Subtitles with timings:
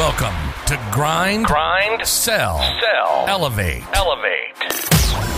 [0.00, 4.58] Welcome to Grind, Grind, Sell, Sell, Elevate Elevate.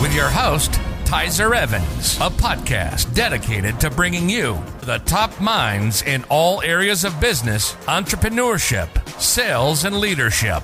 [0.01, 0.71] with your host,
[1.05, 7.19] Tyzer Evans, a podcast dedicated to bringing you the top minds in all areas of
[7.19, 8.89] business, entrepreneurship,
[9.21, 10.63] sales, and leadership.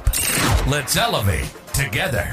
[0.69, 2.33] Let's elevate together.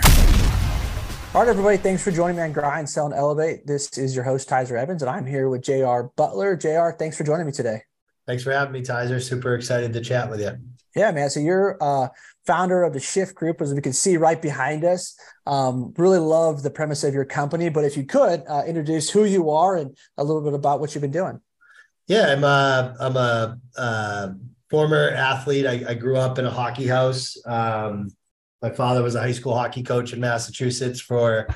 [1.33, 3.65] All right, everybody, thanks for joining me on Grind, Sell, and Elevate.
[3.65, 6.55] This is your host, Tyzer Evans, and I'm here with JR Butler.
[6.55, 7.81] JR, thanks for joining me today.
[8.27, 9.19] Thanks for having me, Tyzer.
[9.19, 10.51] Super excited to chat with you.
[10.95, 11.29] Yeah, man.
[11.29, 12.07] So you're uh,
[12.45, 15.17] founder of the Shift Group, as we can see right behind us.
[15.45, 19.25] Um, really love the premise of your company, but if you could uh, introduce who
[19.25, 21.41] you are and a little bit about what you've been doing.
[22.07, 24.29] Yeah, I'm a I'm a uh,
[24.69, 25.65] former athlete.
[25.65, 27.35] I, I, grew up in a hockey house.
[27.47, 28.11] Um,
[28.61, 31.47] my father was a high school hockey coach in Massachusetts for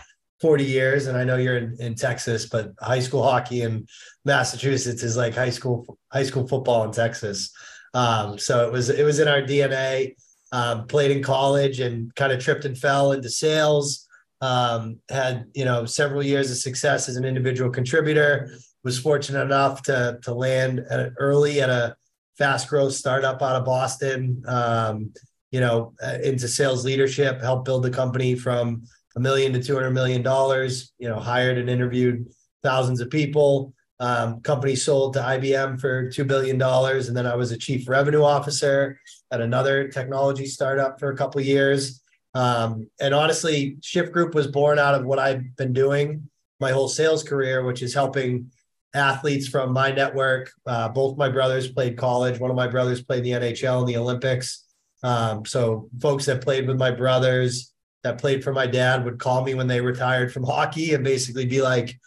[0.41, 3.85] 40 years, and I know you're in, in Texas, but high school hockey in
[4.25, 7.51] Massachusetts is like high school high school football in Texas.
[7.93, 10.15] Um, so it was it was in our DNA.
[10.51, 14.07] Um, played in college and kind of tripped and fell into sales.
[14.41, 18.51] Um, had you know several years of success as an individual contributor.
[18.83, 21.95] Was fortunate enough to to land at, early at a
[22.37, 24.41] fast growth startup out of Boston.
[24.47, 25.13] Um,
[25.51, 28.83] you know, uh, into sales leadership, helped build the company from
[29.15, 30.93] a million to two hundred million dollars.
[30.97, 32.27] You know, hired and interviewed
[32.63, 33.73] thousands of people.
[33.99, 36.61] Um, company sold to IBM for $2 billion.
[36.61, 38.99] And then I was a chief revenue officer
[39.31, 42.01] at another technology startup for a couple years.
[42.33, 46.89] Um, and honestly, Shift Group was born out of what I've been doing my whole
[46.89, 48.51] sales career, which is helping
[48.93, 50.51] athletes from my network.
[50.65, 52.39] Uh, both my brothers played college.
[52.39, 54.65] One of my brothers played the NHL and the Olympics.
[55.03, 59.43] Um, so folks that played with my brothers, that played for my dad, would call
[59.43, 61.97] me when they retired from hockey and basically be like,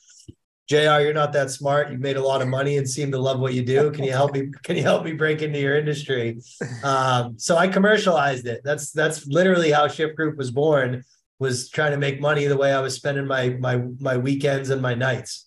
[0.72, 1.90] JR, you're not that smart.
[1.90, 3.90] You've made a lot of money and seem to love what you do.
[3.90, 4.50] Can you help me?
[4.62, 6.40] Can you help me break into your industry?
[6.82, 8.62] Um, so I commercialized it.
[8.64, 11.04] That's that's literally how Shift Group was born.
[11.38, 14.80] Was trying to make money the way I was spending my my my weekends and
[14.80, 15.46] my nights.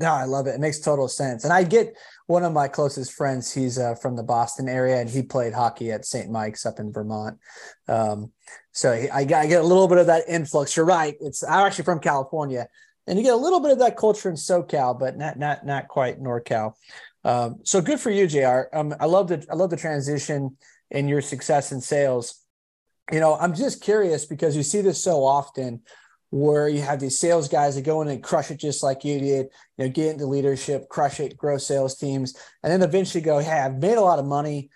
[0.00, 0.56] No, I love it.
[0.56, 1.44] It makes total sense.
[1.44, 3.54] And I get one of my closest friends.
[3.54, 6.28] He's uh, from the Boston area, and he played hockey at St.
[6.28, 7.38] Mike's up in Vermont.
[7.86, 8.32] Um,
[8.72, 10.76] so I, I get a little bit of that influx.
[10.76, 11.14] You're right.
[11.20, 12.66] It's I'm actually from California,
[13.06, 15.88] and you get a little bit of that culture in SoCal, but not not not
[15.88, 16.74] quite NorCal.
[17.24, 18.64] Um, so good for you, JR.
[18.72, 20.56] Um, I love the I love the transition
[20.90, 22.40] and your success in sales.
[23.12, 25.82] You know, I'm just curious because you see this so often,
[26.30, 29.20] where you have these sales guys that go in and crush it just like you
[29.20, 29.46] did.
[29.78, 33.52] You know, get into leadership, crush it, grow sales teams, and then eventually go, "Hey,
[33.60, 34.70] I've made a lot of money."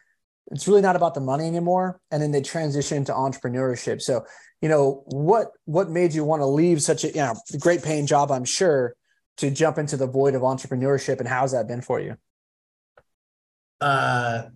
[0.50, 4.00] It's really not about the money anymore, and then they transition to entrepreneurship.
[4.00, 4.24] So
[4.60, 8.06] you know what what made you want to leave such a you know great paying
[8.06, 8.94] job i'm sure
[9.36, 12.16] to jump into the void of entrepreneurship and how's that been for you?
[13.80, 14.46] Uh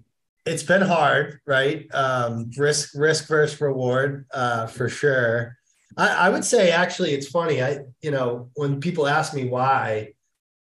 [0.45, 1.87] it's been hard right?
[1.95, 5.57] Um risk risk versus reward uh for sure.
[5.97, 10.15] I, I would say actually it's funny i you know when people ask me why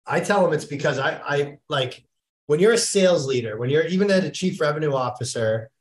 [0.05, 2.03] i tell them it's because i i like
[2.51, 5.71] when you're a sales leader when you're even at a chief revenue officer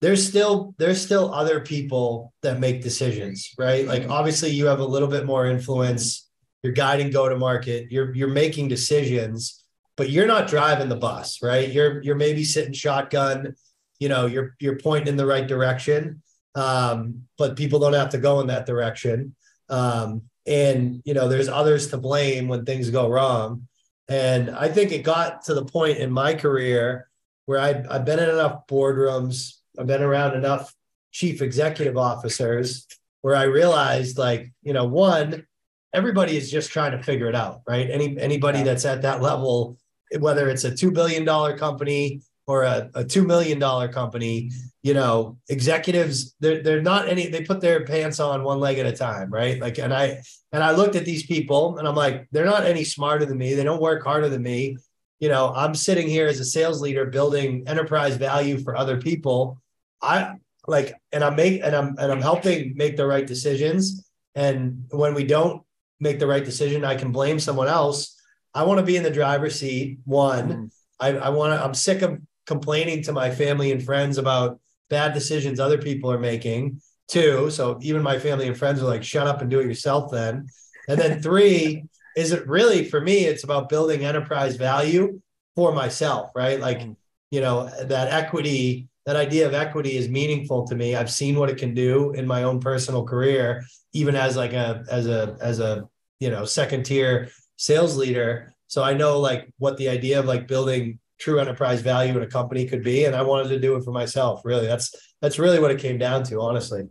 [0.00, 3.86] there's still there's still other people that make decisions, right?
[3.86, 6.28] Like obviously you have a little bit more influence.
[6.62, 7.90] You're guiding go to market.
[7.90, 9.62] You're you're making decisions,
[9.96, 11.70] but you're not driving the bus, right?
[11.70, 13.54] You're you're maybe sitting shotgun.
[13.98, 16.22] You know, you're you're pointing in the right direction,
[16.54, 19.34] um, but people don't have to go in that direction.
[19.68, 23.68] Um, and you know, there's others to blame when things go wrong.
[24.10, 27.08] And I think it got to the point in my career
[27.46, 30.74] where i I've been in enough boardrooms, I've been around enough
[31.12, 32.86] chief executive officers
[33.22, 35.46] where I realized like, you know, one,
[35.94, 37.88] everybody is just trying to figure it out, right?
[37.88, 39.78] Any anybody that's at that level,
[40.18, 44.50] whether it's a two billion dollar company or a, a two million dollar company,
[44.82, 48.86] you know, executives, they're they're not any, they put their pants on one leg at
[48.86, 49.60] a time, right?
[49.60, 52.84] Like, and I and I looked at these people and I'm like, they're not any
[52.84, 54.76] smarter than me, they don't work harder than me.
[55.20, 59.60] You know, I'm sitting here as a sales leader building enterprise value for other people
[60.02, 60.34] I
[60.66, 64.04] like, and I'm make and I'm and I'm helping make the right decisions.
[64.34, 65.62] And when we don't
[65.98, 68.16] make the right decision, I can blame someone else.
[68.54, 69.98] I want to be in the driver's seat.
[70.04, 70.70] One, mm.
[70.98, 71.64] I, I want to.
[71.64, 72.20] I'm sick of
[72.54, 74.58] complaining to my family and friends about
[74.88, 76.80] bad decisions other people are making.
[77.08, 77.50] too.
[77.50, 80.46] so even my family and friends are like, "Shut up and do it yourself." Then,
[80.88, 81.84] and then three,
[82.16, 83.16] is it really for me?
[83.30, 85.20] It's about building enterprise value
[85.56, 86.58] for myself, right?
[86.60, 86.96] Like, mm.
[87.30, 90.94] you know, that equity that idea of equity is meaningful to me.
[90.94, 94.84] I've seen what it can do in my own personal career, even as like a
[94.90, 95.88] as a as a
[96.20, 98.54] you know second tier sales leader.
[98.68, 102.26] So I know like what the idea of like building true enterprise value in a
[102.26, 103.04] company could be.
[103.04, 104.42] And I wanted to do it for myself.
[104.44, 104.66] Really.
[104.66, 106.88] That's that's really what it came down to, honestly.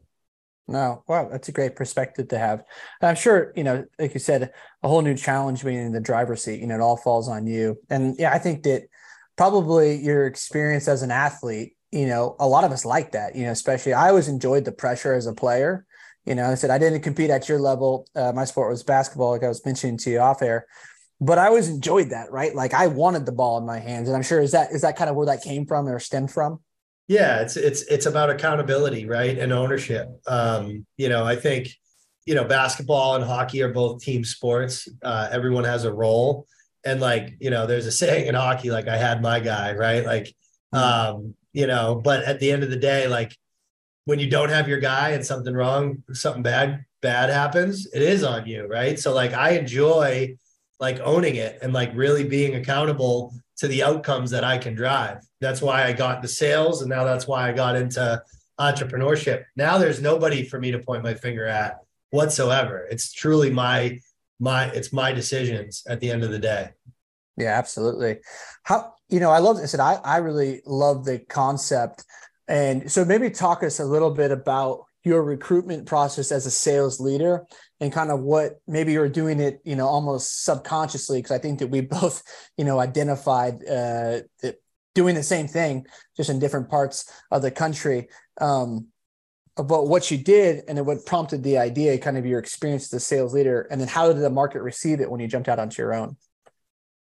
[0.70, 2.64] No, wow, that's a great perspective to have.
[3.02, 4.52] And I'm sure, you know, like you said,
[4.84, 7.48] a whole new challenge being in the driver's seat, you know, it all falls on
[7.48, 7.80] you.
[7.90, 8.84] And yeah, I think that
[9.36, 13.46] probably your experience as an athlete, you know, a lot of us like that, you
[13.46, 15.88] know, especially I always enjoyed the pressure as a player.
[16.26, 18.08] You know, I said I didn't compete at your level.
[18.16, 20.68] Uh, my sport was basketball, like I was mentioning to you off air,
[21.22, 22.56] but I always enjoyed that, right?
[22.56, 24.08] Like I wanted the ball in my hands.
[24.08, 26.32] And I'm sure is that is that kind of where that came from or stemmed
[26.32, 26.60] from?
[27.08, 30.08] Yeah, it's it's it's about accountability, right, and ownership.
[30.28, 31.70] Um, you know, I think
[32.26, 34.88] you know basketball and hockey are both team sports.
[35.02, 36.46] Uh, everyone has a role,
[36.86, 40.06] and like you know, there's a saying in hockey, like I had my guy, right?
[40.06, 40.34] Like,
[40.72, 40.78] hmm.
[40.78, 43.36] um, you know, but at the end of the day, like
[44.06, 48.24] when you don't have your guy and something wrong, something bad bad happens, it is
[48.24, 49.00] on you, right?
[49.00, 50.38] So like I enjoy
[50.80, 55.20] like owning it and like really being accountable to the outcomes that I can drive.
[55.42, 58.22] That's why I got the sales and now that's why I got into
[58.60, 59.44] entrepreneurship.
[59.56, 61.80] Now there's nobody for me to point my finger at
[62.12, 62.88] whatsoever.
[62.90, 64.00] It's truly my
[64.40, 66.70] my it's my decisions at the end of the day.
[67.38, 68.20] Yeah, absolutely.
[68.64, 72.06] How you know, I love I said I I really love the concept.
[72.48, 77.00] And so maybe talk us a little bit about your recruitment process as a sales
[77.00, 77.46] leader
[77.80, 81.60] and kind of what maybe you're doing it you know almost subconsciously because i think
[81.60, 82.24] that we both
[82.58, 84.20] you know identified uh,
[84.96, 85.86] doing the same thing
[86.18, 88.10] just in different parts of the country
[88.42, 88.88] um,
[89.58, 93.06] about what you did and what prompted the idea kind of your experience as a
[93.06, 95.82] sales leader and then how did the market receive it when you jumped out onto
[95.82, 96.18] your own?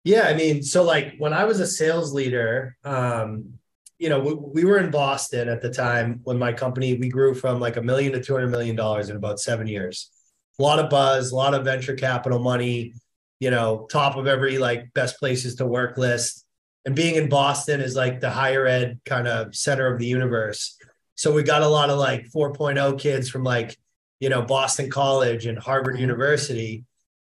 [0.05, 3.59] Yeah i mean so like when i was a sales leader um,
[3.99, 7.35] you know, we, we, were in Boston at the time when my company we grew
[7.35, 10.11] from like a million to two hundred million dollars in about seven years.
[10.59, 12.95] A lot of buzz, a lot of venture capital money.
[13.41, 16.45] You know, top of every like best places to work list.
[16.87, 20.79] And being in Boston is like the higher ed kind of center of the universe.
[21.15, 23.77] So we got a lot of like 4.0 kids from like,
[24.21, 26.03] you know, Boston College and Harvard mm-hmm.
[26.03, 26.85] University.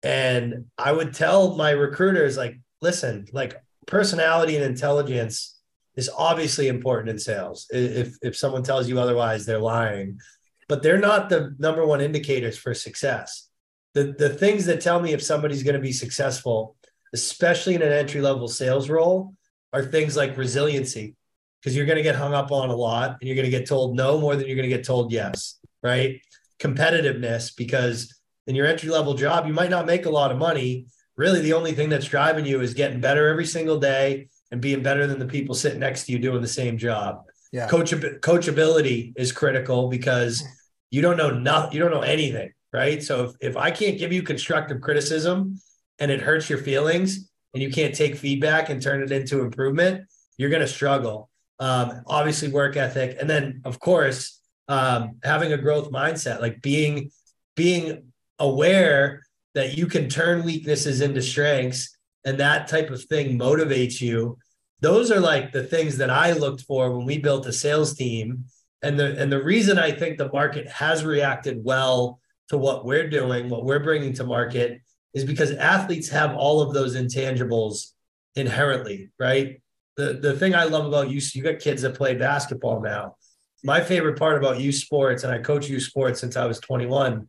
[0.02, 3.54] And I would tell my recruiters, like, listen, like
[3.86, 5.51] personality and intelligence
[5.96, 7.66] is obviously important in sales.
[7.70, 10.20] If if someone tells you otherwise, they're lying.
[10.68, 13.48] But they're not the number one indicators for success.
[13.94, 16.76] The the things that tell me if somebody's going to be successful,
[17.12, 19.34] especially in an entry level sales role,
[19.72, 21.14] are things like resiliency,
[21.60, 23.68] because you're going to get hung up on a lot, and you're going to get
[23.68, 25.58] told no more than you're going to get told yes.
[25.82, 26.22] Right?
[26.58, 30.86] Competitiveness, because in your entry level job, you might not make a lot of money.
[31.16, 34.82] Really, the only thing that's driving you is getting better every single day and being
[34.82, 37.24] better than the people sitting next to you doing the same job.
[37.52, 37.66] Yeah.
[37.68, 40.44] Coach coachability is critical because
[40.90, 43.02] you don't know nothing, you don't know anything, right?
[43.02, 45.60] So if, if I can't give you constructive criticism
[45.98, 50.06] and it hurts your feelings and you can't take feedback and turn it into improvement,
[50.36, 51.30] you're going to struggle.
[51.58, 57.10] Um, obviously, work ethic, and then of course um, having a growth mindset, like being
[57.54, 59.22] being aware
[59.54, 64.38] that you can turn weaknesses into strengths and that type of thing motivates you
[64.82, 68.44] those are like the things that i looked for when we built a sales team.
[68.84, 73.08] And the and the reason i think the market has reacted well to what we're
[73.08, 74.82] doing what we're bringing to market
[75.14, 77.92] is because athletes have all of those intangibles
[78.34, 79.62] inherently right?
[79.96, 83.16] The the thing i love about you you got kids that play basketball now.
[83.62, 87.28] My favorite part about youth sports and i coach youth sports since i was 21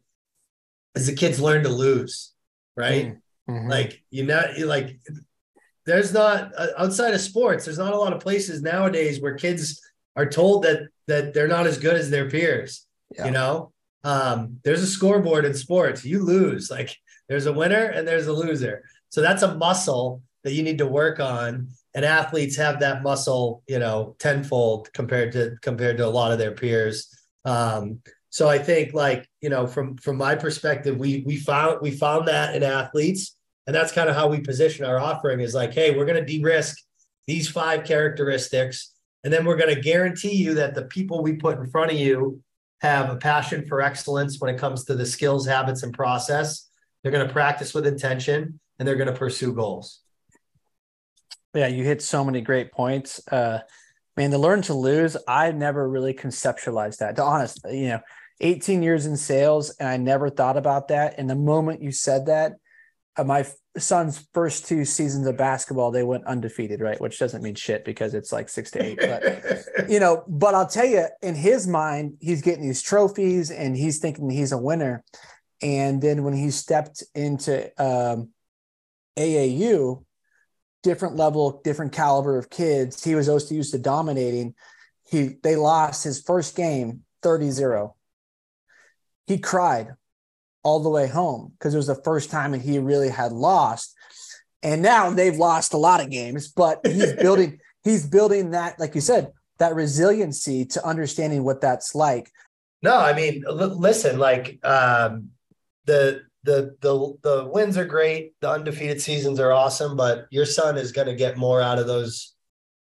[0.95, 2.33] is the kids learn to lose
[2.75, 3.05] right?
[3.05, 3.21] Mm.
[3.49, 3.69] Mm-hmm.
[3.69, 4.99] Like you know, like
[5.85, 7.65] there's not uh, outside of sports.
[7.65, 9.81] There's not a lot of places nowadays where kids
[10.15, 12.85] are told that that they're not as good as their peers.
[13.15, 13.25] Yeah.
[13.25, 13.73] You know,
[14.03, 16.05] um, there's a scoreboard in sports.
[16.05, 16.69] You lose.
[16.71, 16.95] Like
[17.27, 18.83] there's a winner and there's a loser.
[19.09, 21.69] So that's a muscle that you need to work on.
[21.95, 26.39] And athletes have that muscle, you know, tenfold compared to compared to a lot of
[26.39, 27.09] their peers.
[27.45, 27.99] Um,
[28.33, 32.27] so I think like, you know, from from my perspective, we we found we found
[32.29, 33.35] that in athletes.
[33.67, 36.25] And that's kind of how we position our offering is like, hey, we're going to
[36.25, 36.79] de-risk
[37.27, 38.95] these five characteristics.
[39.23, 41.97] And then we're going to guarantee you that the people we put in front of
[41.99, 42.41] you
[42.81, 46.71] have a passion for excellence when it comes to the skills, habits, and process.
[47.03, 49.99] They're going to practice with intention and they're going to pursue goals.
[51.53, 53.21] Yeah, you hit so many great points.
[53.27, 53.59] Uh,
[54.17, 57.15] man, to learn to lose, I never really conceptualized that.
[57.17, 57.99] To honest, you know,
[58.41, 61.15] 18 years in sales and I never thought about that.
[61.17, 62.53] And the moment you said that,
[63.15, 63.45] uh, my
[63.77, 66.99] son's first two seasons of basketball, they went undefeated, right?
[66.99, 68.99] Which doesn't mean shit because it's like six to eight.
[68.99, 73.77] But you know, but I'll tell you, in his mind, he's getting these trophies and
[73.77, 75.03] he's thinking he's a winner.
[75.61, 78.29] And then when he stepped into um,
[79.17, 80.03] AAU,
[80.83, 83.03] different level, different caliber of kids.
[83.03, 84.53] He was used to dominating.
[85.09, 87.93] He they lost his first game 30-0.
[89.27, 89.93] He cried
[90.63, 93.95] all the way home because it was the first time that he really had lost.
[94.63, 98.95] And now they've lost a lot of games, but he's building he's building that like
[98.95, 102.31] you said, that resiliency to understanding what that's like.
[102.81, 105.29] No, I mean, l- listen, like um
[105.85, 110.77] the the the the wins are great, the undefeated seasons are awesome, but your son
[110.77, 112.33] is going to get more out of those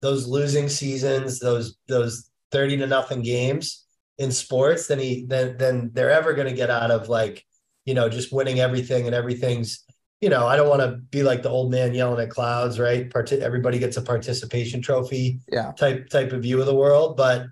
[0.03, 3.87] those losing seasons, those those 30 to nothing games
[4.23, 7.45] in sports than he than than they're ever going to get out of like,
[7.85, 9.85] you know, just winning everything and everything's
[10.21, 13.11] you know, I don't want to be like the old man yelling at clouds, right?
[13.11, 15.73] Part- everybody gets a participation trophy yeah.
[15.73, 17.47] type type of view of the world, but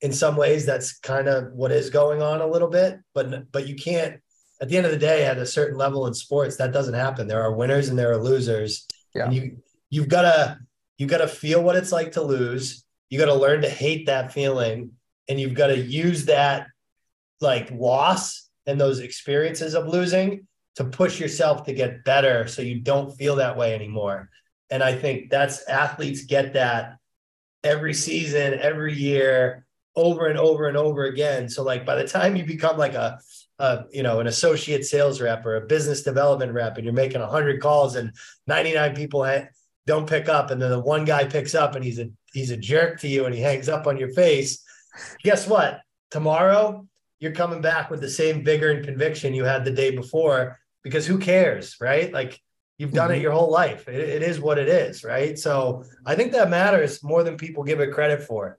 [0.00, 3.68] in some ways that's kind of what is going on a little bit, but but
[3.68, 4.20] you can't
[4.60, 7.28] at the end of the day, at a certain level in sports, that doesn't happen.
[7.28, 8.86] There are winners and there are losers.
[9.14, 9.26] Yeah.
[9.26, 9.56] And you
[9.90, 10.58] you've gotta
[10.98, 12.84] you've gotta feel what it's like to lose.
[13.10, 14.92] You gotta learn to hate that feeling,
[15.28, 16.68] and you've got to use that
[17.40, 22.80] like loss and those experiences of losing to push yourself to get better so you
[22.80, 24.28] don't feel that way anymore.
[24.70, 26.96] And I think that's athletes get that
[27.62, 31.48] every season, every year, over and over and over again.
[31.48, 33.18] So like by the time you become like a
[33.58, 37.20] uh, you know, an associate sales rep or a business development rep, and you're making
[37.20, 38.12] 100 calls and
[38.46, 39.26] 99 people
[39.86, 42.56] don't pick up, and then the one guy picks up and he's a he's a
[42.56, 44.62] jerk to you and he hangs up on your face.
[45.22, 45.80] Guess what?
[46.10, 46.86] Tomorrow
[47.18, 51.06] you're coming back with the same vigor and conviction you had the day before because
[51.06, 52.12] who cares, right?
[52.12, 52.40] Like
[52.78, 53.18] you've done mm-hmm.
[53.18, 53.88] it your whole life.
[53.88, 55.38] It, it is what it is, right?
[55.38, 58.58] So I think that matters more than people give it credit for.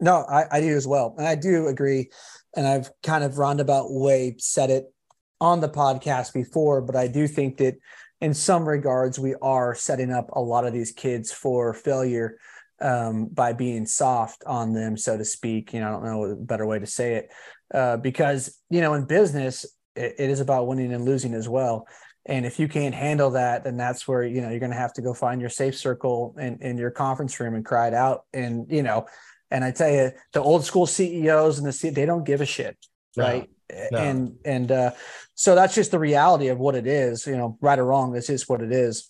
[0.00, 2.08] No, I, I do as well, and I do agree
[2.56, 4.92] and I've kind of roundabout way said it
[5.40, 7.76] on the podcast before, but I do think that
[8.20, 12.38] in some regards we are setting up a lot of these kids for failure
[12.80, 15.72] um, by being soft on them, so to speak.
[15.72, 17.30] You know, I don't know a better way to say it
[17.74, 19.64] uh, because you know in business
[19.96, 21.86] it, it is about winning and losing as well.
[22.26, 24.92] And if you can't handle that, then that's where you know you're going to have
[24.94, 28.24] to go find your safe circle in, in your conference room and cry it out.
[28.32, 29.06] And you know,
[29.50, 32.46] and I tell you, the old school CEOs and the C- they don't give a
[32.46, 32.76] shit,
[33.16, 33.48] right?
[33.70, 33.98] No, no.
[33.98, 34.90] And and uh,
[35.34, 37.26] so that's just the reality of what it is.
[37.26, 39.08] You know, right or wrong, this is what it is.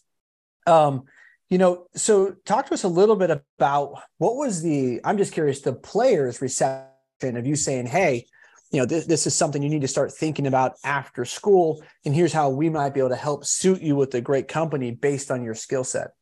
[0.66, 1.04] Um,
[1.50, 5.00] you know, so talk to us a little bit about what was the.
[5.04, 8.26] I'm just curious, the players' reception of you saying, "Hey,
[8.71, 12.14] you know, this, this is something you need to start thinking about after school, and
[12.14, 15.33] here's how we might be able to help suit you with a great company based
[15.33, 16.12] on your skill set."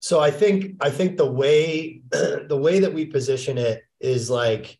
[0.00, 4.76] So I think I think the way the way that we position it is like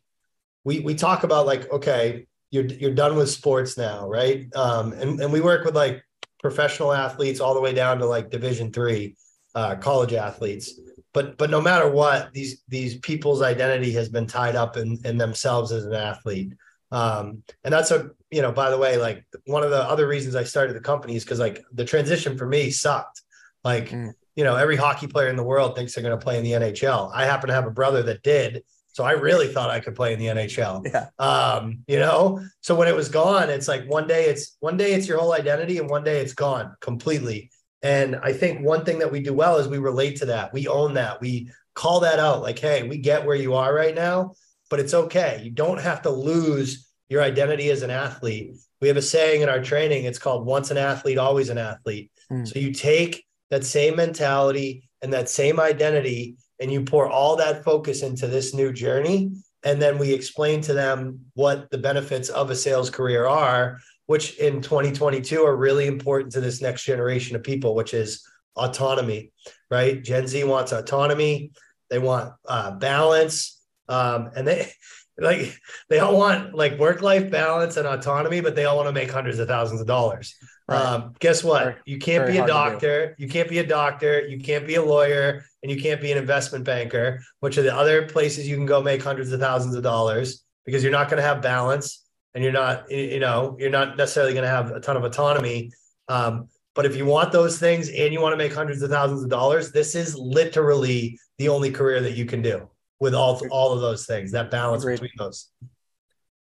[0.65, 5.21] we we talk about like okay you're you're done with sports now right um, and
[5.21, 6.03] and we work with like
[6.41, 9.15] professional athletes all the way down to like Division three
[9.55, 10.79] uh, college athletes
[11.13, 15.17] but but no matter what these these people's identity has been tied up in in
[15.17, 16.53] themselves as an athlete
[16.91, 20.35] um, and that's a you know by the way like one of the other reasons
[20.35, 23.21] I started the company is because like the transition for me sucked
[23.63, 26.37] like mm you know, every hockey player in the world thinks they're going to play
[26.37, 27.11] in the NHL.
[27.13, 28.63] I happen to have a brother that did.
[28.93, 30.85] So I really thought I could play in the NHL.
[30.91, 31.07] Yeah.
[31.19, 34.93] Um, you know, so when it was gone, it's like one day it's one day
[34.93, 37.50] it's your whole identity and one day it's gone completely.
[37.83, 40.53] And I think one thing that we do well is we relate to that.
[40.53, 41.19] We own that.
[41.19, 44.35] We call that out like, hey, we get where you are right now,
[44.69, 45.41] but it's okay.
[45.43, 48.55] You don't have to lose your identity as an athlete.
[48.81, 52.11] We have a saying in our training, it's called once an athlete, always an athlete.
[52.31, 52.47] Mm.
[52.47, 57.63] So you take that same mentality and that same identity and you pour all that
[57.63, 59.31] focus into this new journey
[59.63, 63.79] and then we explain to them what the benefits of a sales career are
[64.11, 68.23] which in 2022 are really important to this next generation of people which is
[68.57, 69.31] autonomy
[69.69, 71.51] right gen z wants autonomy
[71.89, 74.71] they want uh, balance um, and they
[75.17, 75.57] like
[75.89, 79.09] they all want like work life balance and autonomy but they all want to make
[79.09, 80.35] hundreds of thousands of dollars
[80.71, 80.85] Right.
[80.85, 81.63] Um, guess what?
[81.63, 83.13] Very, you can't be a doctor.
[83.17, 84.25] You can't be a doctor.
[84.25, 87.75] You can't be a lawyer, and you can't be an investment banker, which are the
[87.75, 91.21] other places you can go make hundreds of thousands of dollars because you're not going
[91.21, 92.00] to have balance,
[92.33, 95.71] and you're not, you know, you're not necessarily going to have a ton of autonomy.
[96.07, 99.23] Um, but if you want those things and you want to make hundreds of thousands
[99.23, 102.69] of dollars, this is literally the only career that you can do
[102.99, 104.31] with all all of those things.
[104.31, 104.95] That balance Agreed.
[104.95, 105.49] between those.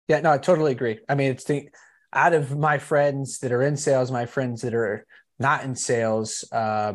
[0.07, 0.99] Yeah, no, I totally agree.
[1.07, 1.69] I mean, it's the
[2.13, 5.05] out of my friends that are in sales, my friends that are
[5.37, 6.93] not in sales, uh,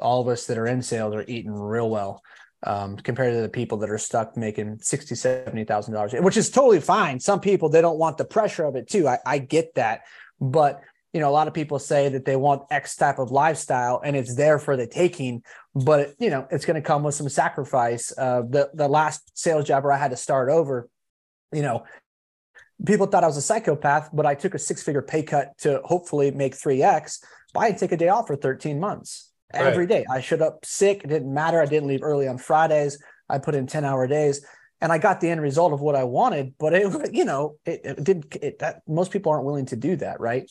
[0.00, 2.22] all of us that are in sales are eating real well
[2.64, 6.50] um, compared to the people that are stuck making sixty, seventy thousand dollars, which is
[6.50, 7.20] totally fine.
[7.20, 9.08] Some people they don't want the pressure of it too.
[9.08, 10.02] I, I get that,
[10.40, 10.80] but
[11.12, 14.14] you know, a lot of people say that they want X type of lifestyle and
[14.14, 15.42] it's there for the taking
[15.74, 18.12] but you know it's going to come with some sacrifice.
[18.16, 20.88] Uh, the the last sales job where I had to start over,
[21.52, 21.84] you know,
[22.84, 25.80] people thought I was a psychopath, but I took a six figure pay cut to
[25.84, 27.22] hopefully make three x.
[27.52, 29.88] But I take a day off for 13 months every right.
[29.88, 30.06] day.
[30.10, 31.02] I showed up sick.
[31.04, 31.60] It didn't matter.
[31.60, 32.98] I didn't leave early on Fridays.
[33.28, 34.44] I put in 10 hour days
[34.80, 37.80] and I got the end result of what I wanted, but it, you know, it,
[37.84, 40.20] it didn't, it, that most people aren't willing to do that.
[40.20, 40.50] Right.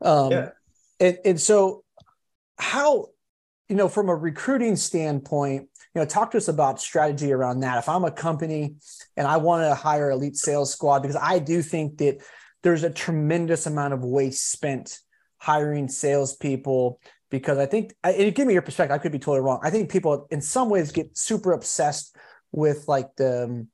[0.00, 0.48] Um, yeah.
[0.98, 1.84] and, and so
[2.58, 3.06] how,
[3.68, 7.78] you know, from a recruiting standpoint, you know, talk to us about strategy around that.
[7.78, 8.76] If I'm a company
[9.16, 12.18] and I want to hire elite sales squad, because I do think that
[12.62, 14.98] there's a tremendous amount of waste spent
[15.38, 17.00] hiring salespeople
[17.30, 18.94] because I think, and give me your perspective.
[18.94, 19.60] I could be totally wrong.
[19.62, 22.16] I think people, in some ways, get super obsessed
[22.52, 23.68] with like the um,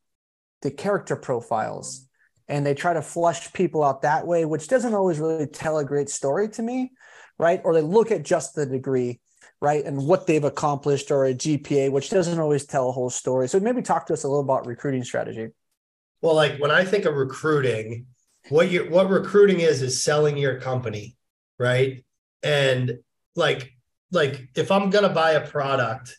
[0.62, 2.06] the character profiles,
[2.48, 5.84] and they try to flush people out that way, which doesn't always really tell a
[5.84, 6.92] great story to me,
[7.38, 7.60] right?
[7.64, 9.20] Or they look at just the degree,
[9.60, 13.48] right, and what they've accomplished, or a GPA, which doesn't always tell a whole story.
[13.48, 15.48] So maybe talk to us a little about recruiting strategy.
[16.20, 18.06] Well, like when I think of recruiting,
[18.50, 21.16] what you what recruiting is is selling your company,
[21.58, 22.04] right?
[22.42, 22.98] And
[23.36, 23.72] like
[24.12, 26.16] like if I'm gonna buy a product,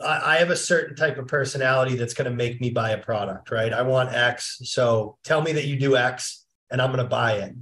[0.00, 3.50] I, I have a certain type of personality that's gonna make me buy a product,
[3.50, 3.72] right?
[3.72, 7.54] I want X, so tell me that you do X, and I'm gonna buy it.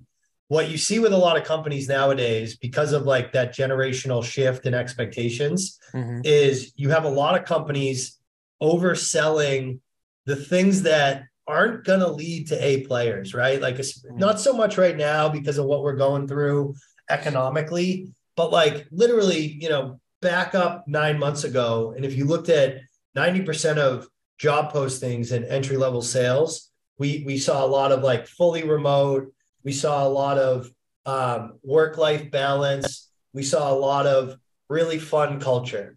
[0.48, 4.66] What you see with a lot of companies nowadays, because of like that generational shift
[4.66, 6.20] in expectations, mm-hmm.
[6.22, 8.18] is you have a lot of companies
[8.62, 9.80] overselling
[10.26, 13.60] the things that aren't going to lead to A players, right?
[13.60, 14.16] Like, mm-hmm.
[14.16, 16.74] not so much right now because of what we're going through
[17.10, 22.48] economically, but like literally, you know, back up nine months ago, and if you looked
[22.48, 22.80] at
[23.16, 28.26] 90% of job postings and entry level sales, we we saw a lot of like
[28.26, 29.32] fully remote.
[29.62, 30.70] We saw a lot of
[31.06, 33.10] um, work life balance.
[33.32, 34.38] We saw a lot of
[34.68, 35.96] really fun culture.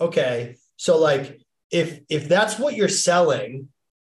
[0.00, 3.68] Okay, so like if if that's what you're selling,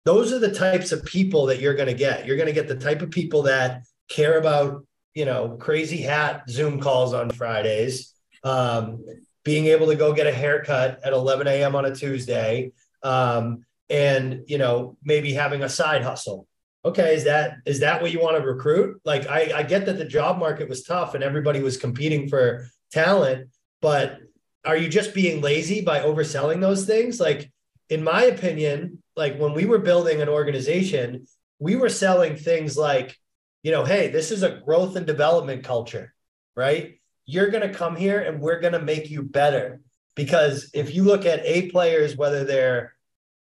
[0.05, 2.27] those are the types of people that you're going to get.
[2.27, 4.85] You're going to get the type of people that care about
[5.17, 8.13] you know, crazy hat Zoom calls on Fridays,
[8.45, 9.03] um,
[9.45, 11.75] being able to go get a haircut at 11 a.m.
[11.75, 16.47] on a Tuesday, um, and you know, maybe having a side hustle.
[16.85, 19.01] Okay, is that is that what you want to recruit?
[19.07, 22.69] Like, I, I get that the job market was tough and everybody was competing for
[22.93, 23.49] talent,
[23.81, 24.19] but
[24.67, 27.19] are you just being lazy by overselling those things?
[27.19, 27.51] Like,
[27.89, 31.27] in my opinion, like when we were building an organization,
[31.59, 33.17] we were selling things like
[33.67, 36.15] you know, hey, this is a growth and development culture,
[36.55, 37.01] right?
[37.25, 39.81] You're going to come here and we're going to make you better.
[40.15, 42.95] Because if you look at A players, whether they're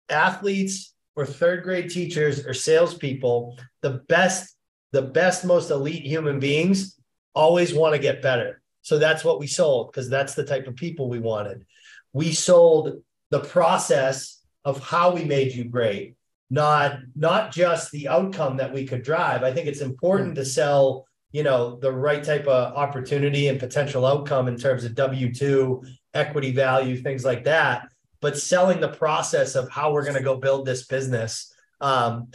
[0.10, 4.56] athletes or third grade teachers or salespeople, the best,
[4.92, 7.00] the best, most elite human beings
[7.34, 8.62] always want to get better.
[8.84, 11.66] So that's what we sold because that's the type of people we wanted.
[12.14, 16.14] We sold the process of how we made you great
[16.52, 19.42] not not just the outcome that we could drive.
[19.42, 24.06] I think it's important to sell, you know, the right type of opportunity and potential
[24.06, 25.82] outcome in terms of W two
[26.14, 27.88] equity value, things like that.
[28.20, 32.28] But selling the process of how we're going to go build this business, um,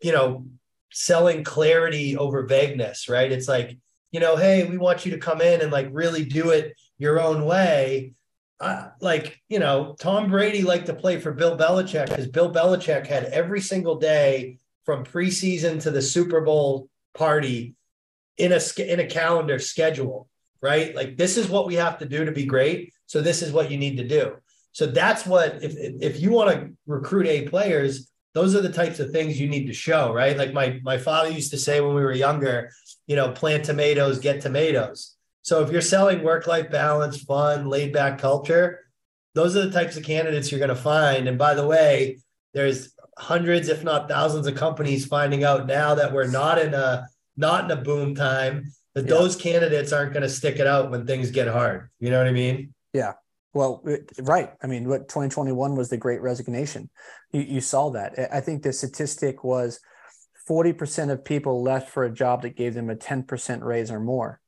[0.00, 0.46] you know,
[0.92, 3.30] selling clarity over vagueness, right?
[3.30, 3.76] It's like,
[4.12, 7.20] you know, hey, we want you to come in and like really do it your
[7.20, 8.12] own way
[8.60, 13.06] uh, like you know, Tom Brady liked to play for Bill Belichick because Bill Belichick
[13.06, 17.74] had every single day from preseason to the Super Bowl party
[18.38, 20.28] in a in a calendar schedule,
[20.60, 20.94] right?
[20.94, 22.92] Like this is what we have to do to be great.
[23.06, 24.36] So this is what you need to do.
[24.72, 28.98] So that's what if if you want to recruit A players, those are the types
[28.98, 30.36] of things you need to show, right?
[30.36, 32.70] Like my my father used to say when we were younger,
[33.06, 35.16] you know, plant tomatoes, get tomatoes.
[35.44, 38.80] So if you're selling work life balance, fun, laid back culture,
[39.34, 41.28] those are the types of candidates you're going to find.
[41.28, 42.18] And by the way,
[42.54, 47.06] there's hundreds, if not thousands, of companies finding out now that we're not in a
[47.36, 49.10] not in a boom time that yeah.
[49.10, 51.90] those candidates aren't going to stick it out when things get hard.
[52.00, 52.72] You know what I mean?
[52.94, 53.12] Yeah.
[53.52, 53.84] Well,
[54.20, 54.50] right.
[54.62, 56.88] I mean, what 2021 was the great resignation.
[57.32, 58.14] You, you saw that.
[58.32, 59.78] I think the statistic was
[60.48, 64.40] 40% of people left for a job that gave them a 10% raise or more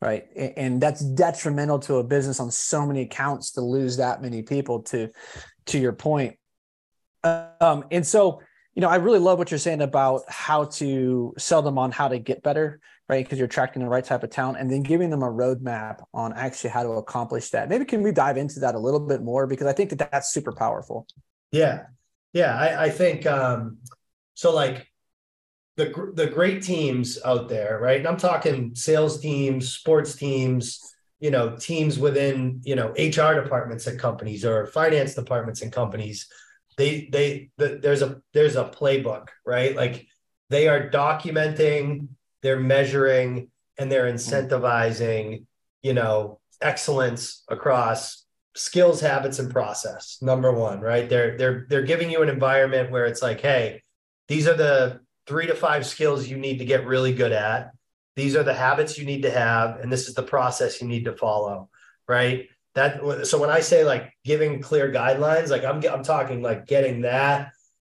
[0.00, 0.24] right?
[0.56, 4.82] And that's detrimental to a business on so many accounts to lose that many people
[4.84, 5.10] to
[5.66, 6.36] to your point.
[7.24, 8.40] Um, and so
[8.74, 12.08] you know i really love what you're saying about how to sell them on how
[12.08, 12.78] to get better
[13.08, 13.24] right?
[13.24, 16.32] Because you're attracting the right type of talent and then giving them a roadmap on
[16.32, 17.68] actually how to accomplish that.
[17.68, 19.46] Maybe can we dive into that a little bit more?
[19.46, 21.06] Because i think that that's super powerful.
[21.52, 21.84] Yeah.
[22.32, 23.78] Yeah i, I think um
[24.34, 24.86] so like
[25.76, 27.98] the the great teams out there, right?
[27.98, 30.80] And I'm talking sales teams, sports teams,
[31.20, 36.28] you know teams within you know hr departments at companies or finance departments and companies.
[36.76, 39.74] They they the, there's a there's a playbook right?
[39.74, 40.06] Like
[40.50, 42.08] they are documenting
[42.42, 44.16] they're measuring and they're mm-hmm.
[44.16, 45.44] incentivizing
[45.82, 51.08] you know excellence across skills habits and process number one right?
[51.08, 53.82] They're they're they're giving you an environment where it's like hey
[54.28, 57.72] these are the three to five skills you need to get really good at.
[58.14, 61.04] These are the habits you need to have and this is the process you need
[61.04, 61.68] to follow
[62.08, 62.48] right?
[62.74, 67.00] That so when i say like giving clear guidelines like i'm i'm talking like getting
[67.02, 67.52] that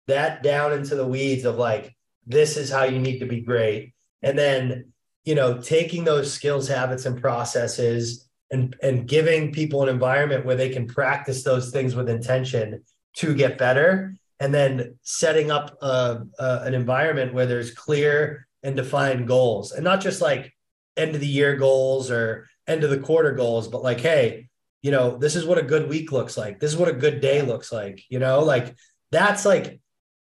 [0.07, 1.95] that down into the weeds of like
[2.27, 3.93] this is how you need to be great.
[4.23, 4.93] And then
[5.25, 10.57] you know taking those skills habits and processes and and giving people an environment where
[10.57, 12.83] they can practice those things with intention
[13.17, 19.29] to get better and then setting up a, an environment where there's clear and defined
[19.29, 20.53] goals and not just like
[20.97, 24.49] end of the year goals or end of the quarter goals but like hey
[24.83, 26.59] you know this is what a good week looks like.
[26.59, 28.75] This is what a good day looks like you know like
[29.13, 29.81] that's like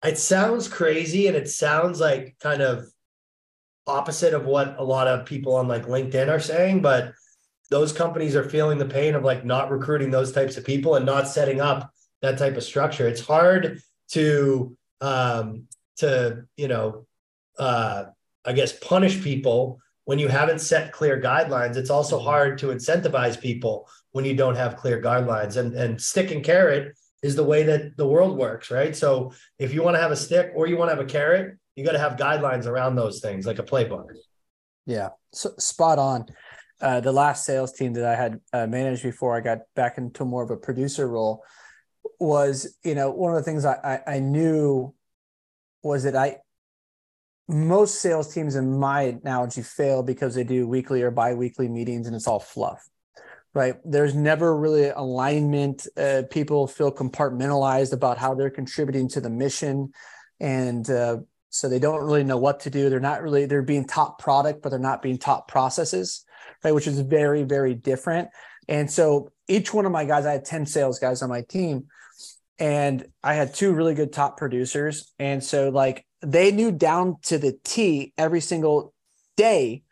[0.05, 2.87] it sounds crazy and it sounds like kind of
[3.87, 7.13] opposite of what a lot of people on like linkedin are saying but
[7.71, 11.07] those companies are feeling the pain of like not recruiting those types of people and
[11.07, 13.09] not setting up that type of structure.
[13.09, 13.81] It's hard
[14.13, 17.07] to um to you know
[17.59, 18.05] uh
[18.45, 21.77] I guess, punish people when you haven't set clear guidelines.
[21.77, 22.27] It's also mm-hmm.
[22.27, 25.57] hard to incentivize people when you don't have clear guidelines.
[25.57, 28.97] And and stick and carrot is the way that the world works, right?
[28.97, 31.57] So if you want to have a stick or you want to have a carrot,
[31.77, 34.07] you got to have guidelines around those things, like a playbook.
[34.87, 36.27] Yeah, so, spot on.
[36.81, 40.25] Uh, the last sales team that I had uh, managed before I got back into
[40.25, 41.45] more of a producer role
[42.19, 44.95] was, you know, one of the things I, I, I knew
[45.83, 46.39] was that I
[47.49, 52.15] most sales teams in my analogy fail because they do weekly or bi-weekly meetings and
[52.15, 52.89] it's all fluff
[53.55, 53.75] right?
[53.85, 55.87] There's never really alignment.
[55.97, 59.93] Uh, people feel compartmentalized about how they're contributing to the mission
[60.41, 61.19] and uh,
[61.51, 62.89] so they don't really know what to do.
[62.89, 66.25] They're not really they're being taught product but they're not being taught processes
[66.65, 66.75] right?
[66.75, 68.29] Which is very very different
[68.69, 71.87] and so each one of my guys i had 10 sales guys on my team
[72.59, 77.37] and i had two really good top producers and so like they knew down to
[77.37, 78.95] the T every single
[79.37, 79.83] day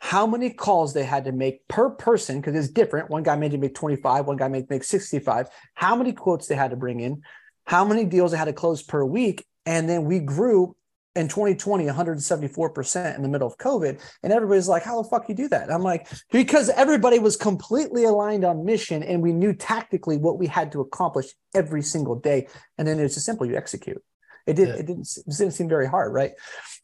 [0.00, 3.10] how many calls they had to make per person because it's different.
[3.10, 6.54] One guy made to make 25, one guy made make 65, how many quotes they
[6.54, 7.22] had to bring in,
[7.66, 9.44] how many deals they had to close per week.
[9.66, 10.76] And then we grew
[11.18, 14.00] in 2020 174% in the middle of COVID.
[14.22, 15.70] And everybody's like, how the fuck you do that?
[15.70, 20.46] I'm like, because everybody was completely aligned on mission and we knew tactically what we
[20.46, 22.46] had to accomplish every single day.
[22.78, 24.00] And then it's just simple, you execute.
[24.46, 24.68] It did.
[24.68, 24.74] Yeah.
[24.76, 25.08] It didn't.
[25.26, 26.32] It didn't seem very hard, right?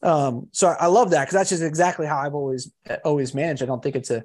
[0.03, 2.71] Um, so I love that because that's just exactly how I've always
[3.03, 3.63] always managed.
[3.63, 4.23] I don't think it's a,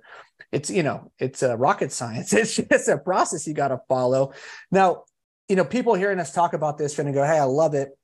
[0.53, 2.35] it's you know, it's a rocket science.
[2.35, 4.35] It's just a process you got to follow.
[4.71, 5.05] Now,
[5.49, 7.97] you know, people hearing us talk about this going to go, "Hey, I love it."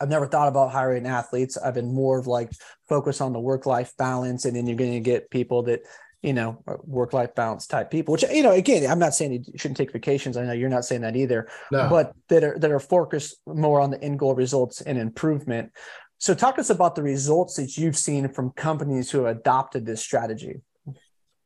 [0.00, 1.56] I've never thought about hiring athletes.
[1.56, 2.52] I've been more of like
[2.88, 5.82] focus on the work life balance, and then you're going to get people that
[6.22, 9.32] you know, uh, work life balance type people, which, you know, again, I'm not saying
[9.32, 10.36] you shouldn't take vacations.
[10.36, 11.88] I know you're not saying that either, no.
[11.88, 15.70] but that are, that are focused more on the end goal results and improvement.
[16.18, 19.86] So talk to us about the results that you've seen from companies who have adopted
[19.86, 20.56] this strategy.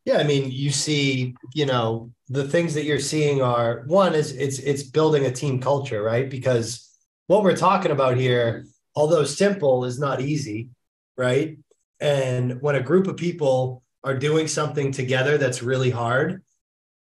[0.07, 4.33] Yeah, I mean, you see, you know, the things that you're seeing are one is
[4.33, 6.29] it's it's building a team culture, right?
[6.29, 6.92] Because
[7.33, 10.69] what we're talking about here, although simple, is not easy,
[11.17, 11.57] right?
[11.99, 16.43] And when a group of people are doing something together that's really hard,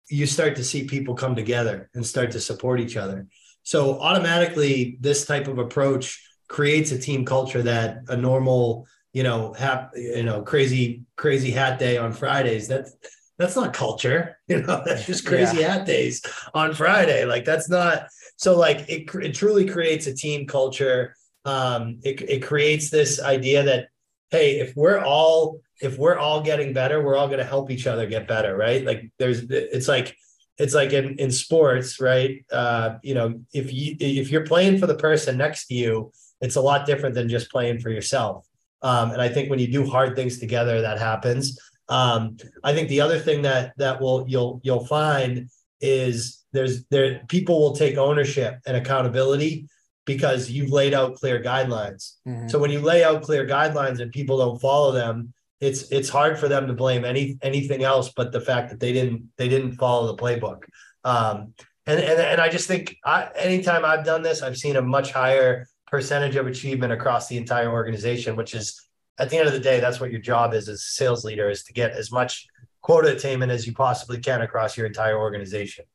[0.09, 3.27] you start to see people come together and start to support each other.
[3.61, 9.53] So automatically, this type of approach creates a team culture that a normal, you know,
[9.53, 12.67] hap, you know, crazy, crazy hat day on Fridays.
[12.67, 12.95] That's
[13.37, 14.81] that's not culture, you know.
[14.83, 15.73] That's just crazy yeah.
[15.73, 16.23] hat days
[16.55, 17.25] on Friday.
[17.25, 18.07] Like that's not.
[18.37, 21.15] So like it, it truly creates a team culture.
[21.45, 23.87] Um, it it creates this idea that
[24.31, 27.87] hey, if we're all if we're all getting better, we're all going to help each
[27.87, 28.83] other get better, right?
[28.85, 30.15] Like there's it's like
[30.57, 32.45] it's like in in sports, right?
[32.51, 36.55] Uh, you know, if you if you're playing for the person next to you, it's
[36.55, 38.47] a lot different than just playing for yourself.
[38.81, 41.59] Um, and I think when you do hard things together, that happens.
[41.89, 45.49] Um, I think the other thing that that will you'll you'll find
[45.81, 49.67] is there's there people will take ownership and accountability
[50.05, 52.13] because you've laid out clear guidelines.
[52.27, 52.47] Mm-hmm.
[52.47, 56.39] So when you lay out clear guidelines and people don't follow them, it's it's hard
[56.39, 59.73] for them to blame any anything else but the fact that they didn't they didn't
[59.73, 60.63] follow the playbook.
[61.03, 61.53] Um,
[61.85, 65.11] and and and I just think I, anytime I've done this, I've seen a much
[65.11, 68.81] higher percentage of achievement across the entire organization, which is
[69.17, 71.49] at the end of the day, that's what your job is as a sales leader
[71.49, 72.47] is to get as much
[72.81, 75.85] quota attainment as you possibly can across your entire organization.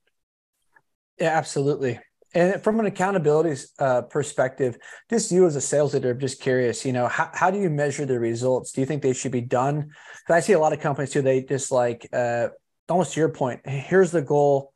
[1.20, 2.00] Yeah, absolutely.
[2.32, 4.78] And from an accountability uh, perspective,
[5.10, 7.68] just you as a sales leader, I'm just curious, you know, how, how do you
[7.68, 8.72] measure the results?
[8.72, 9.90] Do you think they should be done?
[10.22, 12.48] Because I see a lot of companies too, they just like, uh,
[12.88, 14.72] almost to your point, here's the goal,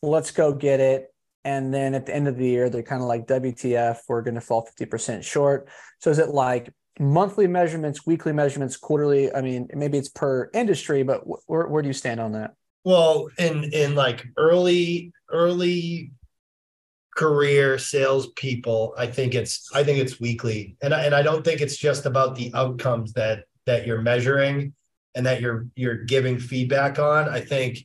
[0.00, 1.12] let's go get it.
[1.44, 4.34] And then at the end of the year, they're kind of like, WTF, we're going
[4.34, 5.68] to fall 50% short.
[6.00, 9.32] So is it like monthly measurements, weekly measurements, quarterly?
[9.34, 12.54] I mean, maybe it's per industry, but where, where do you stand on that?
[12.86, 16.12] Well, in in like early early
[17.16, 21.60] career salespeople, I think it's I think it's weekly, and I, and I don't think
[21.60, 24.72] it's just about the outcomes that that you're measuring
[25.16, 27.28] and that you're you're giving feedback on.
[27.28, 27.78] I think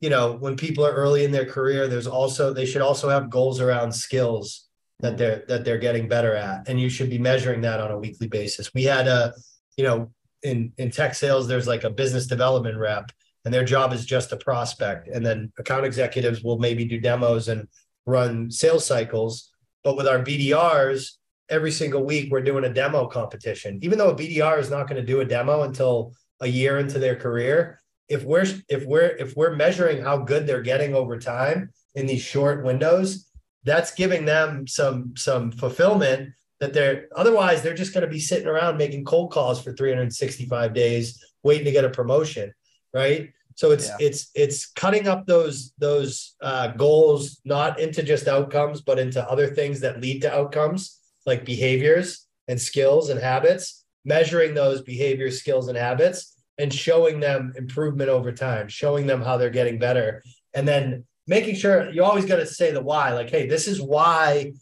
[0.00, 3.30] you know when people are early in their career, there's also they should also have
[3.30, 4.66] goals around skills
[4.98, 7.98] that they're that they're getting better at, and you should be measuring that on a
[7.98, 8.74] weekly basis.
[8.74, 9.34] We had a
[9.76, 10.10] you know
[10.42, 13.12] in in tech sales, there's like a business development rep
[13.44, 15.08] and their job is just to prospect.
[15.08, 17.68] And then account executives will maybe do demos and
[18.06, 19.52] run sales cycles.
[19.84, 21.12] But with our BDRs,
[21.48, 23.78] every single week we're doing a demo competition.
[23.82, 26.98] Even though a BDR is not going to do a demo until a year into
[26.98, 31.70] their career, if we're if we're if we're measuring how good they're getting over time
[31.94, 33.28] in these short windows,
[33.64, 38.46] that's giving them some some fulfillment that they're otherwise they're just going to be sitting
[38.46, 42.52] around making cold calls for 365 days waiting to get a promotion
[42.92, 43.32] right?
[43.54, 43.96] So it's yeah.
[44.00, 49.48] it's it's cutting up those those uh, goals not into just outcomes, but into other
[49.48, 53.84] things that lead to outcomes like behaviors and skills and habits.
[54.04, 59.36] Measuring those behaviors, skills, and habits, and showing them improvement over time, showing them how
[59.36, 60.24] they're getting better,
[60.54, 63.12] and then making sure you always got to say the why.
[63.12, 64.54] Like, hey, this is why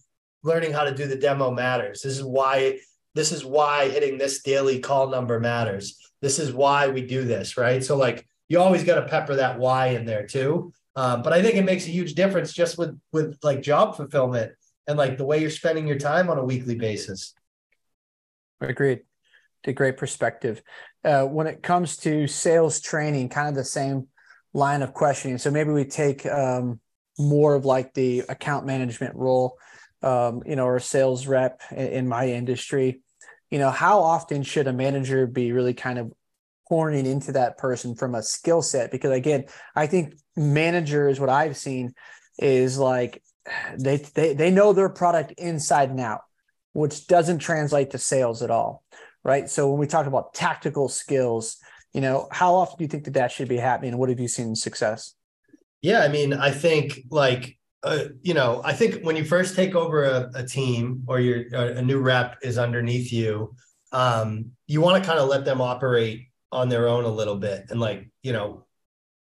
[0.42, 2.02] learning how to do the demo matters.
[2.02, 2.80] This is why
[3.14, 7.56] this is why hitting this daily call number matters this is why we do this,
[7.56, 7.82] right?
[7.82, 10.72] So like you always got to pepper that why in there too.
[10.96, 14.52] Um, but I think it makes a huge difference just with with like job fulfillment
[14.86, 17.34] and like the way you're spending your time on a weekly basis.
[18.60, 19.00] Agreed.
[19.74, 20.62] Great perspective.
[21.04, 24.08] Uh, when it comes to sales training, kind of the same
[24.52, 25.38] line of questioning.
[25.38, 26.80] So maybe we take um,
[27.18, 29.58] more of like the account management role,
[30.02, 33.02] um, you know, or sales rep in, in my industry
[33.50, 36.12] you know how often should a manager be really kind of
[36.68, 38.90] pouring into that person from a skill set?
[38.90, 41.92] Because again i think managers what i've seen
[42.38, 43.22] is like
[43.78, 46.22] they, they they know their product inside and out
[46.72, 48.84] which doesn't translate to sales at all
[49.22, 49.50] right?
[49.50, 51.58] So when we talk about tactical skills
[51.92, 53.98] you know how often do you think that that should be happening?
[53.98, 55.14] What have you seen success?
[55.82, 59.74] Yeah i mean i think like uh, you know, I think when you first take
[59.74, 63.54] over a, a team or your a new rep is underneath you,
[63.92, 67.66] um, you want to kind of let them operate on their own a little bit
[67.70, 68.66] and like you know,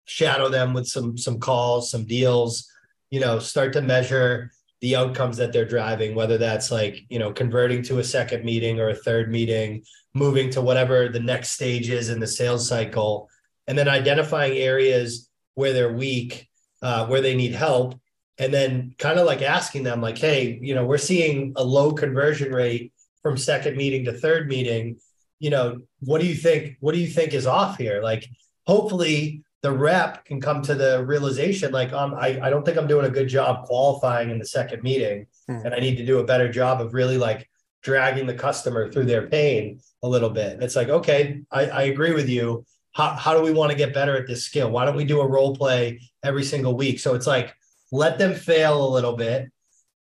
[0.06, 2.70] shadow them with some some calls, some deals.
[3.10, 7.34] You know, start to measure the outcomes that they're driving, whether that's like you know
[7.34, 11.90] converting to a second meeting or a third meeting, moving to whatever the next stage
[11.90, 13.28] is in the sales cycle,
[13.66, 16.48] and then identifying areas where they're weak,
[16.84, 18.00] uh, where they need help
[18.38, 21.92] and then kind of like asking them like hey you know we're seeing a low
[21.92, 24.98] conversion rate from second meeting to third meeting.
[25.40, 28.02] You know what do you think what do you think is off here?
[28.02, 28.28] Like
[28.68, 32.86] hopefully the rep can come to the realization like um, I, I don't think i'm
[32.86, 35.62] doing a good job qualifying in the second meeting hmm.
[35.66, 37.50] and i need to do a better job of really like
[37.82, 40.54] dragging the customer through their pain a little bit.
[40.54, 42.66] And it's like okay i, I agree with you.
[42.92, 44.72] How, how do we want to get better at this skill?
[44.72, 47.00] Why don't we do a role play every single week?
[47.00, 47.54] So it's like
[47.92, 49.52] let them fail a little bit,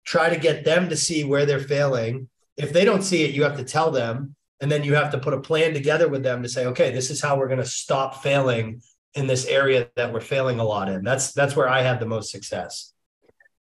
[0.05, 2.29] try to get them to see where they're failing.
[2.57, 4.37] If they don't see it, you have to tell them.
[4.61, 7.11] And then you have to put a plan together with them to say, okay, this
[7.11, 8.81] is how we're going to stop failing
[9.15, 11.03] in this area that we're failing a lot in.
[11.05, 12.93] That's that's where I had the most success.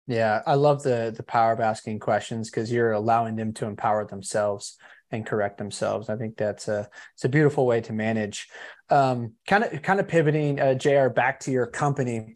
[0.07, 4.05] Yeah, I love the the power of asking questions because you're allowing them to empower
[4.05, 4.77] themselves
[5.11, 6.09] and correct themselves.
[6.09, 8.47] I think that's a it's a beautiful way to manage.
[8.89, 11.09] Um, kind of kind of pivoting, uh, JR.
[11.09, 12.35] Back to your company.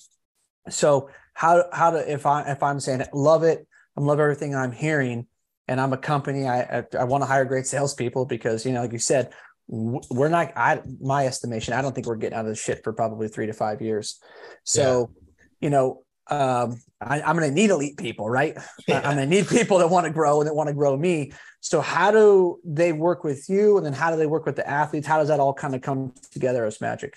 [0.70, 3.68] So how how to if I if I'm saying love it,
[3.98, 5.28] I'm love everything I'm hearing,
[5.68, 8.82] and I'm a company, I I, I want to hire great salespeople because you know,
[8.82, 9.34] like you said,
[9.68, 10.52] we're not.
[10.56, 13.48] I my estimation, I don't think we're getting out of the shit for probably three
[13.48, 14.20] to five years.
[14.64, 15.28] So, yeah.
[15.62, 18.58] you know, um, I, am going to need elite people, right?
[18.88, 18.98] Yeah.
[18.98, 21.32] I'm going to need people that want to grow and that want to grow me.
[21.62, 24.70] So, how do they work with you, and then how do they work with the
[24.70, 25.08] athletes?
[25.08, 27.16] How does that all kind of come together as magic?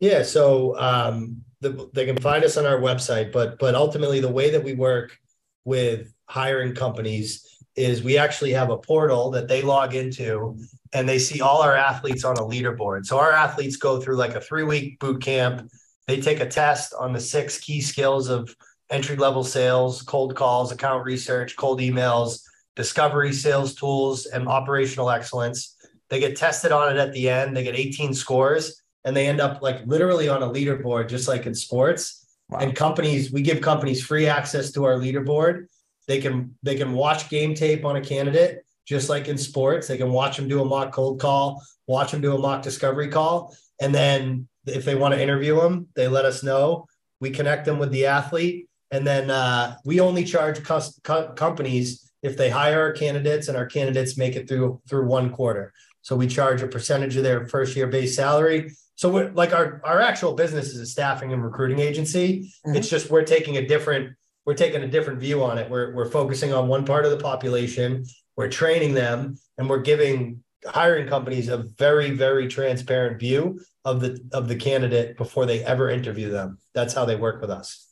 [0.00, 4.28] Yeah, so um, the, they can find us on our website, but but ultimately the
[4.28, 5.18] way that we work
[5.64, 10.56] with hiring companies is we actually have a portal that they log into
[10.92, 13.06] and they see all our athletes on a leaderboard.
[13.06, 15.70] So our athletes go through like a three week boot camp.
[16.06, 18.54] They take a test on the six key skills of
[18.90, 22.42] entry level sales, cold calls, account research, cold emails,
[22.74, 25.76] discovery sales tools, and operational excellence.
[26.08, 27.56] They get tested on it at the end.
[27.56, 31.46] They get 18 scores and they end up like literally on a leaderboard, just like
[31.46, 32.26] in sports.
[32.50, 32.60] Wow.
[32.60, 35.66] And companies, we give companies free access to our leaderboard.
[36.06, 39.86] They can they can watch game tape on a candidate, just like in sports.
[39.86, 43.08] They can watch them do a mock cold call, watch them do a mock discovery
[43.08, 46.86] call, and then if they want to interview them, they let us know.
[47.20, 52.10] We connect them with the athlete, and then uh, we only charge cus- co- companies
[52.22, 55.72] if they hire our candidates and our candidates make it through through one quarter.
[56.02, 58.72] So we charge a percentage of their first year base salary.
[58.98, 62.52] So we're like our our actual business is a staffing and recruiting agency.
[62.66, 62.76] Mm-hmm.
[62.76, 65.70] It's just we're taking a different we're taking a different view on it.
[65.70, 68.04] We're we're focusing on one part of the population.
[68.36, 74.20] We're training them, and we're giving hiring companies a very very transparent view of the
[74.32, 76.58] of the candidate before they ever interview them.
[76.74, 77.86] That's how they work with us.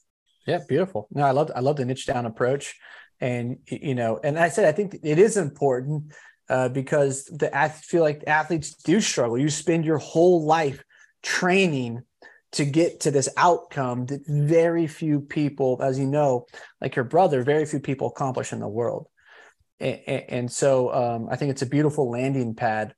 [0.45, 1.07] Yeah, beautiful.
[1.13, 2.75] No, I love I love the niche down approach,
[3.21, 6.13] and you know, and I said I think it is important
[6.49, 9.39] uh, because the I feel like athletes do struggle.
[9.39, 10.83] You spend your whole life
[11.27, 12.03] training
[12.53, 16.47] to get to this outcome that very few people, as you know,
[16.81, 19.09] like your brother, very few people accomplish in the world.
[19.81, 22.95] And, and so um, I think it's a beautiful landing pad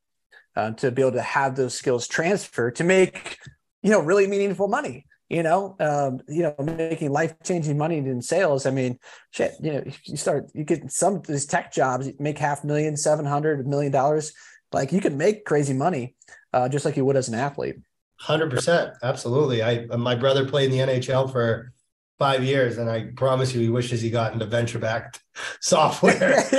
[0.54, 3.38] uh, to be able to have those skills transfer to make,
[3.82, 8.22] you know, really meaningful money you know, um, you know, making life changing money in
[8.22, 8.64] sales.
[8.64, 8.98] I mean,
[9.30, 12.96] shit, you know, you start, you get some of these tech jobs, make half million,
[12.96, 14.32] seven hundred million dollars.
[14.72, 16.14] Like you can make crazy money,
[16.52, 17.76] uh, just like you would as an athlete.
[18.20, 19.62] Hundred percent, absolutely.
[19.62, 21.72] I my brother played in the NHL for
[22.18, 25.22] five years, and I promise you, he wishes he got into venture backed
[25.60, 26.34] software.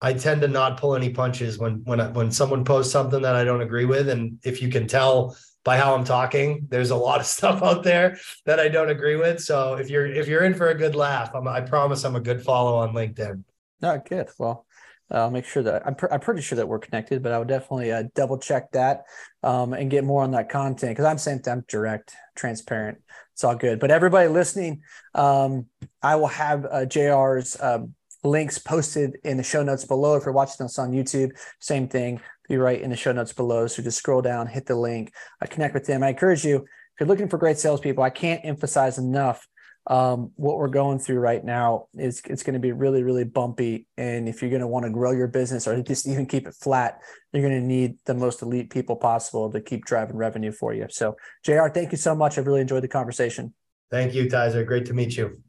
[0.00, 3.44] I tend to not pull any punches when when when someone posts something that I
[3.44, 7.20] don't agree with, and if you can tell by how I'm talking, there's a lot
[7.20, 9.42] of stuff out there that I don't agree with.
[9.42, 12.20] So if you're if you're in for a good laugh, I'm, I promise I'm a
[12.20, 13.42] good follow on LinkedIn.
[13.82, 14.28] No, good.
[14.38, 14.66] Well,
[15.10, 17.48] I'll make sure that I'm, pr- I'm pretty sure that we're connected, but I would
[17.48, 19.04] definitely uh, double check that
[19.42, 22.98] um, and get more on that content because I'm sent them direct, transparent.
[23.34, 23.78] It's all good.
[23.78, 24.80] But everybody listening,
[25.14, 25.66] um,
[26.02, 27.94] I will have uh, JR's um,
[28.26, 30.16] links posted in the show notes below.
[30.16, 33.66] If you're watching us on YouTube, same thing, be right in the show notes below.
[33.66, 35.12] So just scroll down, hit the link,
[35.42, 36.02] uh, connect with them.
[36.02, 39.46] I encourage you, if you're looking for great salespeople, I can't emphasize enough
[39.88, 43.86] um, what we're going through right now is it's going to be really, really bumpy.
[43.96, 46.54] And if you're going to want to grow your business or just even keep it
[46.54, 47.00] flat,
[47.32, 50.86] you're going to need the most elite people possible to keep driving revenue for you.
[50.90, 52.36] So, JR, thank you so much.
[52.36, 53.54] I really enjoyed the conversation.
[53.90, 54.66] Thank you, Tyzer.
[54.66, 55.40] Great to meet you.